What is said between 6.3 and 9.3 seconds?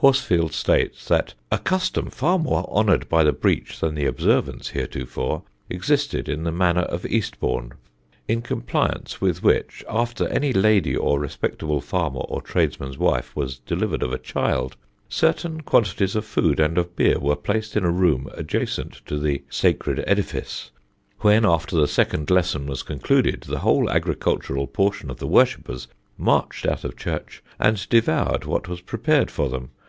the manor of Eastbourne; in compliance